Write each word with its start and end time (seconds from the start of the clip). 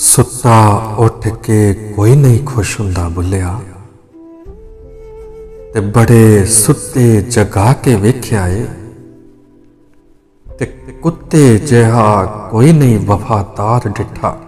ਸੁੱਤਾ 0.00 0.68
ਉੱਠ 0.98 1.28
ਕੇ 1.28 1.74
ਕੋਈ 1.96 2.16
ਨਹੀਂ 2.16 2.44
ਖੁਸ਼ 2.46 2.80
ਹੁੰਦਾ 2.80 3.08
ਬੁੱਲਿਆ। 3.08 3.60
ਤੇ 5.74 5.80
ਬੜੇ 5.80 6.44
ਸੁੱਤੇ 6.44 7.22
ਜਗਾ 7.22 7.72
ਕੇ 7.72 7.94
ਵੇਖਿਆ 7.94 8.48
ਏ। 8.48 8.66
ਤੇ 10.58 10.66
ਕੁੱਤੇ 11.02 11.58
ਜਿਹਾ 11.58 12.24
ਕੋਈ 12.50 12.72
ਨਹੀਂ 12.72 12.98
ਵਫਾਦਾਰ 13.06 13.88
ਡਿਠਾ। 13.88 14.38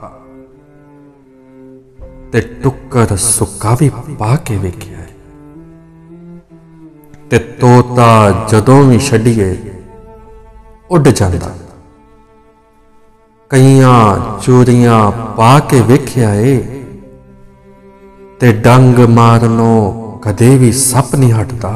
ਤੇ 2.32 2.40
ਟੁੱਕਰ 2.40 3.16
ਸੁੱਕਾ 3.16 3.76
ਵੀ 3.80 3.90
ਪਾ 4.18 4.36
ਕੇ 4.36 4.56
ਵੇਖਿਆ 4.56 4.98
ਏ। 4.98 5.06
ਤੇ 7.30 7.38
ਤੋਤਾ 7.38 8.30
ਜਦੋਂ 8.48 8.84
ਵੀ 8.84 8.98
ਛੱਡੀਏ, 8.98 9.56
ਉੱਡ 10.90 11.08
ਜਾਂਦਾ। 11.08 11.54
ਕਈਆਂ 13.50 14.16
ਚੋਰੀਆਂ 14.42 15.10
ਪਾ 15.36 15.58
ਕੇ 15.60 15.80
ਵੇਖਿਆ 15.80 16.34
ਏ, 16.34 16.58
ਤੇ 18.40 18.52
ਡੰਗ 18.52 18.98
ਮਾਰਨੋਂ 19.08 20.18
ਕਦੇ 20.18 20.56
ਵੀ 20.58 20.70
ਸੱਪ 20.72 21.14
ਨਹੀਂ 21.14 21.32
ਹਟਦਾ। 21.32 21.72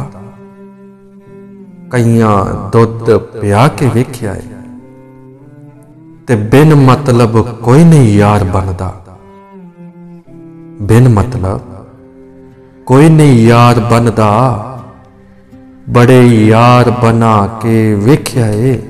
ਕਈਆਂ 1.91 2.37
ਦੁੱਧ 2.71 3.11
ਪਿਆ 3.41 3.67
ਕੇ 3.69 3.89
ਵੇਖਿਆ 3.95 4.35
ਏ, 4.35 4.63
ਤੇ 6.27 6.37
ਬਿਨ 6.37 6.75
ਮਤਲਬ 6.75 7.41
ਕੋਈ 7.57 7.85
ਨਹੀਂ 7.85 8.17
ਯਾਰ 8.19 8.45
ਬਣਦਾ। 8.45 8.95
ਬਿਨ 10.83 11.09
ਮਤਲਬ 11.09 11.61
ਕੋਈ 12.87 13.09
ਨਹੀਂ 13.09 13.47
ਯਾਰ 13.47 13.81
ਬਣਦਾ, 13.81 14.33
ਬੜੇ 15.91 16.23
ਯਾਰ 16.27 16.91
ਬਣਾ 17.03 17.47
ਕੇ 17.63 17.95
ਵੇਖਿਆ 17.95 18.49
ਏ। 18.49 18.81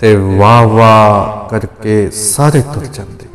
ਤੇ 0.00 0.16
ਵਾਹ 0.16 0.66
ਵਾਹ 0.66 1.48
ਕਰਕੇ 1.48 2.10
ਸਾਰੇ 2.10 2.62
ਤੁਰ 2.62 2.84
ਜਾਂਦੇ। 2.84 3.26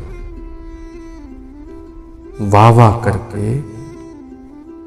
ਵਾਹ 2.42 2.72
ਵਾਹ 2.72 3.00
ਕਰਕੇ 3.00 3.62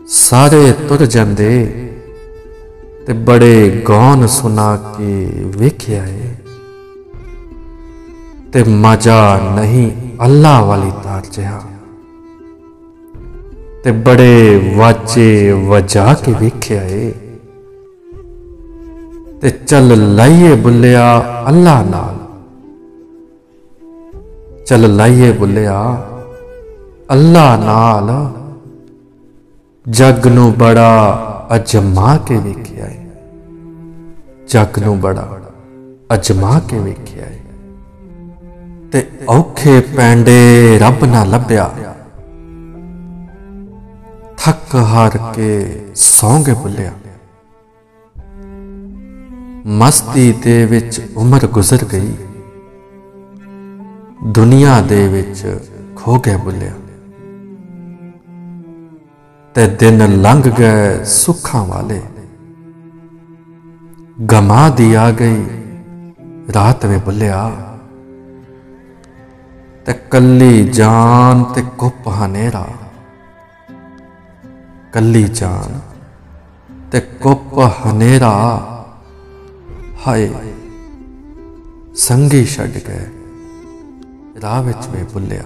ਸਾਰੇ 0.08 0.71
ਤੁਰ 0.71 1.05
ਜਾਂਦੇ 1.05 1.49
ਤੇ 3.08 3.13
ਬੜੇ 3.13 3.83
ਗੌਨ 3.88 4.27
ਸੁਣਾ 4.27 4.94
ਕੇ 4.97 5.31
ਵੇਖਿਆ 5.58 6.05
ਏ 6.05 6.36
ਤੇ 8.53 8.64
ਮਜ਼ਾ 8.64 9.53
ਨਹੀਂ 9.55 9.91
ਅੱਲਾ 10.25 10.61
ਵਾਲੀ 10.61 10.91
ਤਾਰ 11.03 11.21
ਜਿਹਾ। 11.31 11.61
ਤੇ 13.83 13.91
ਬੜੇ 13.91 14.61
ਵਾਜੇ 14.75 15.52
ਵਜਾ 15.52 16.14
ਕੇ 16.14 16.33
ਵੇਖਿਆ 16.39 16.83
ਏ 16.83 17.11
ਤੇ 19.42 19.50
ਚੱਲ 19.50 20.16
ਲਾਈਏ 20.16 20.56
ਬੁੱਲਿਆ 20.56 21.20
ਅੱਲਾ 21.48 21.84
ਨਾਲ। 21.84 22.16
ਚੱਲ 24.66 24.95
ਲਾਈਏ 24.95 25.32
ਬੁੱਲਿਆ 25.32 26.08
ਅੱਲਾ 27.12 27.58
ਨਾਲ। 27.58 28.34
ਜਗ 29.90 30.28
ਨੂੰ 30.28 30.54
ਬੜਾ 30.54 31.20
ਅਜਮਾ 31.56 32.17
ਕੇ 32.17 32.38
ਵੇਖਿਆ 32.38 32.86
ਏ। 32.86 32.98
ਜਗ 34.48 34.80
ਨੂੰ 34.80 35.00
ਬੜਾ 35.00 35.38
ਅਜਮਾ 36.14 36.60
ਕੇ 36.60 36.80
ਵੇਖਿਆ 36.80 37.26
ਏ। 37.26 37.40
ਤੇ 38.92 39.12
ਔਖੇ 39.30 39.80
ਪੈਂਡੇ 39.80 40.80
ਰੱਬ 40.82 41.06
ਨਾ 41.06 41.23
ਲੱਭਿਆ। 41.23 41.72
ਥੱਕ 44.38 44.76
ਹਾਰ 44.76 45.12
ਕੇ 45.34 45.82
ਸੌਂਗੇ 45.95 46.54
ਬੁੱਲਿਆ। 46.54 46.92
ਮਸਤੀ 49.70 50.34
ਦੇ 50.34 50.66
ਵਿੱਚ 50.66 51.02
ਉਮਰ 51.16 51.48
ਗੁਜ਼ਰ 51.48 51.86
ਗਈ। 51.86 52.14
ਦੁਨੀਆ 54.23 54.81
ਦੇ 54.81 55.08
ਵਿੱਚ 55.08 55.59
ਖੋ 55.95 56.20
ਗਿਆ 56.20 56.38
ਬੁੱਲਿਆ। 56.38 56.72
ਤੇ 59.53 59.67
ਦਿਨ 59.67 60.22
ਲੰਘ 60.22 60.42
ਗਏ 60.42 61.04
ਸੁੱਖਾਂ 61.04 61.66
ਵਾਲੇ। 61.66 62.02
ਗਮਾ 64.32 64.70
ਦੀ 64.70 64.93
ਆ 64.93 65.11
ਗਈ, 65.11 65.45
ਰਾਤ 66.55 66.86
ਵੇ 66.86 66.98
ਬੁੱਲਿਆ। 66.98 67.52
ਤੇ 69.86 69.93
ਕੱਲੀ 69.93 70.67
ਜਾਨ 70.67 71.43
ਤੇ 71.43 71.64
ਕੁੱਪ 71.77 72.08
ਹਨੇਰਾ। 72.08 72.67
ਕੱਲੀ 74.93 75.23
ਜਾਨ 75.23 75.80
ਤੇ 76.92 76.99
ਕੁੱਪ 76.99 77.60
ਹਨੇਰਾ। 77.60 78.76
ਹਾਏ, 80.09 80.30
ਸੰਗੀ 81.95 82.45
ਛੱਡ 82.45 82.71
ਗਏ 82.87 83.05
ਰਾਹ 84.42 84.64
ਵਿੱਚ 84.64 84.87
ਵੇ 84.87 85.03
ਭੁੱਲਿਆ। 85.03 85.43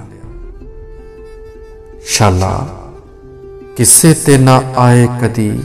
ਸ਼ਾਲਾ, 2.06 2.68
ਕਿਸੇ 3.78 4.14
ਤੇ 4.14 4.38
ਨਾ 4.38 4.62
ਆਏ 4.78 5.08
ਕਦੀ, 5.22 5.64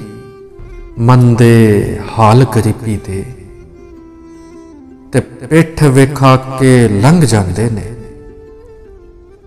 ਮੰਦੇ 0.98 1.98
ਹਾਲ 2.18 2.44
ਗਰੀਬੀ 2.44 2.96
ਦੇ। 2.96 3.24
ਤੇ 5.12 5.20
ਪਿੱਠ 5.20 5.84
ਵਿਖਾ 5.84 6.36
ਕੇ 6.36 6.88
ਲੰਘ 6.88 7.20
ਜਾਂਦੇ 7.20 7.70
ਨੇ, 7.70 7.94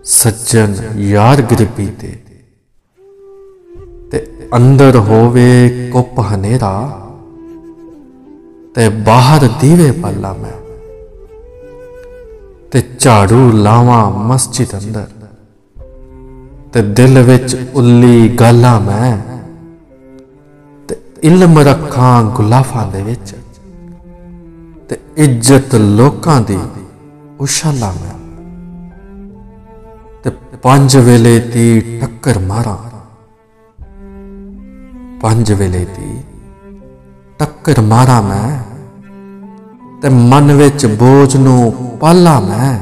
ਸੱਜਣ 0.04 0.74
ਯਾਰ 0.96 1.42
ਗਰੀਬੀ 1.42 1.86
ਦੇ। 1.86 2.18
ਤੇ 4.10 4.26
ਅੰਦਰ 4.56 4.96
ਹੋਵੇ 4.96 5.90
ਕੁੱਪ 5.92 6.20
ਹਨੇਰਾ 6.20 6.98
ਤੇ 8.74 8.88
ਬਾਹਰ 8.88 9.48
ਦੀਵੇ 9.60 9.90
ਪਾਲਾ 9.90 10.32
ਮੈਂ। 10.32 10.52
ਤੇ 12.70 12.82
ਝਾੜੂ 12.98 13.52
ਲਾਵਾਂ 13.52 14.10
ਮਸਜਿਦ 14.10 14.78
ਅੰਦਰ। 14.78 15.06
ਤੇ 16.72 16.82
ਦਿਲ 16.82 17.22
ਵਿੱਚ 17.22 17.70
ਉੱਲੀ 17.74 18.28
ਗਾਲਾਂ 18.28 18.80
ਮੈਂ। 18.80 19.18
ਤੇ 20.88 20.96
ਇਲਮ 21.22 21.58
ਰੱਖਾਂ 21.58 22.22
ਗੁਲਾਫਾਂ 22.22 22.86
ਦੇ 22.86 23.02
ਵਿੱਚ। 23.02 23.36
ਤੇ 24.88 25.00
ਇੱਜ਼ਤ 25.16 25.74
ਲੋਕਾਂ 25.74 26.40
ਦੀ 26.40 26.58
ਉਸ਼ਾਲਾ 27.40 27.92
ਮੈਂ। 27.92 28.14
ਤੇ 30.22 30.30
ਪੰਜ 30.62 30.96
ਵੇਲੇ 30.96 31.40
ਦੀ 31.40 31.80
ਟੱਕਰ 32.00 32.38
ਮਾਰਾਂ। 32.38 32.76
ਪੰਜ 35.20 35.52
ਵੇਲੇ 35.52 35.84
ਦੀ 35.84 36.21
ਟੱਕਰ 37.64 37.82
ਮਾਰਾਂ 37.82 38.22
ਮੈਂ 38.22 38.58
ਤੇ 40.02 40.08
ਮਨ 40.08 40.52
ਵਿੱਚ 40.52 40.86
ਬੋਝ 40.86 41.36
ਨੂੰ 41.36 41.74
ਪਾਲਾ 42.00 42.40
ਮੈਂ 42.40 42.80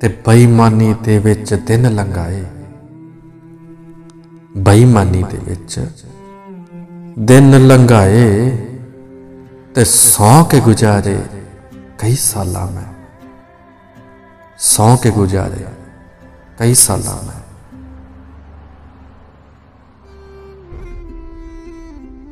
ਤੇ 0.00 0.08
ਬੇਈਮਾਨੀ 0.08 0.94
ਦੇ 1.02 1.18
ਵਿੱਚ 1.18 1.54
ਦਿਨ 1.54 1.94
ਲੰਘਾਏ। 1.94 2.44
ਬੇਈਮਾਨੀ 4.56 5.24
ਦੇ 5.30 5.38
ਵਿੱਚ 5.48 5.80
ਦਿਨ 7.18 7.66
ਲੰਘਾਏ 7.66 8.50
ਤੇ 9.74 9.84
ਸੌ 9.84 10.44
ਕੇ 10.44 10.60
ਗੁਜ਼ਾਰੇ 10.60 11.18
ਕਈ 11.98 12.14
ਸਾਲਾਂ 12.14 12.66
ਮੈਂ। 12.72 12.90
ਸੌ 14.58 14.96
ਕੇ 14.96 15.10
ਗੁਜ਼ਾਰੇ 15.10 15.64
ਕਈ 16.58 16.74
ਸਾਲਾਂ 16.74 17.26
ਮੈਂ। 17.26 17.41